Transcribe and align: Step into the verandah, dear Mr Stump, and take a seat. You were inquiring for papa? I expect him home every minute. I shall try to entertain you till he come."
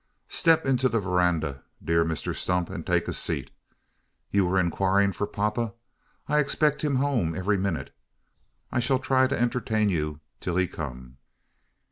Step 0.29 0.65
into 0.65 0.89
the 0.89 0.99
verandah, 0.99 1.61
dear 1.83 2.03
Mr 2.03 2.33
Stump, 2.33 2.71
and 2.71 2.87
take 2.87 3.07
a 3.07 3.13
seat. 3.13 3.51
You 4.31 4.47
were 4.47 4.59
inquiring 4.59 5.11
for 5.11 5.27
papa? 5.27 5.75
I 6.27 6.39
expect 6.39 6.81
him 6.83 6.95
home 6.95 7.35
every 7.35 7.59
minute. 7.59 7.95
I 8.71 8.79
shall 8.79 8.97
try 8.97 9.27
to 9.27 9.39
entertain 9.39 9.89
you 9.89 10.19
till 10.39 10.55
he 10.57 10.67
come." 10.67 11.17